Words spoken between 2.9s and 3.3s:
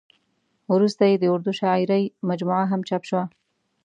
شوه.